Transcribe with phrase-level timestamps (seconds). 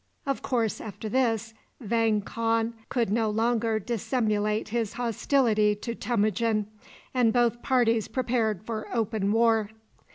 [0.25, 6.65] Of course, after this, Vang Khan could no longer dissimulate his hostility to Temujin,
[7.13, 9.69] and both parties prepared for open war.